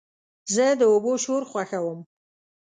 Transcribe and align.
زه 0.53 0.65
د 0.79 0.81
اوبو 0.93 1.13
شور 1.23 1.43
خوښوم. 1.51 1.99